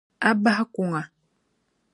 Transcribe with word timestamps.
A 0.27 0.29
bahi 0.43 0.65
kuŋa. 0.73 1.01